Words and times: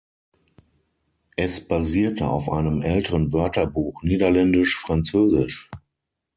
Es 1.35 1.67
basierte 1.67 2.27
auf 2.27 2.49
einem 2.49 2.81
älteren 2.81 3.33
Wörterbuch 3.33 4.01
Niederländisch-Französisch. 4.01 5.69